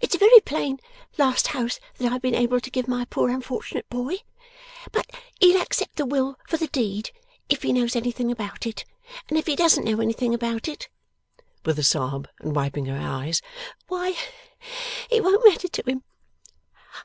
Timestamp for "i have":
2.10-2.20